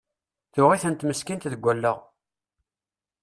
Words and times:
Tuɣ-itent 0.53 1.05
meskint 1.07 1.49
deg 1.53 1.63
allaɣ! 1.71 1.99